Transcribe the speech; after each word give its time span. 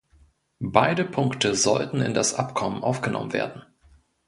Beide 0.63 1.05
Punkte 1.05 1.53
sollten 1.53 2.01
in 2.01 2.15
das 2.15 2.33
Abkommen 2.33 2.81
aufgenommen 2.81 3.33
werden. 3.33 3.61